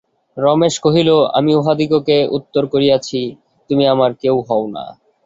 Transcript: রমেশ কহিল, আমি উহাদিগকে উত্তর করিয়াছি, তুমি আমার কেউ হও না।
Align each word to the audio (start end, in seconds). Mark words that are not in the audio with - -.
রমেশ 0.37 0.75
কহিল, 0.79 1.09
আমি 1.33 1.51
উহাদিগকে 1.55 2.17
উত্তর 2.31 2.63
করিয়াছি, 2.65 3.19
তুমি 3.69 3.83
আমার 3.87 4.11
কেউ 4.21 4.35
হও 4.47 4.63
না। 4.67 4.85